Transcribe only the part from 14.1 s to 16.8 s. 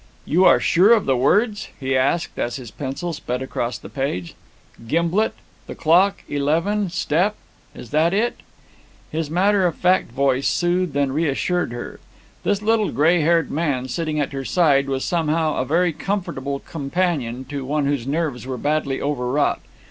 at her side, was somehow a very comfortable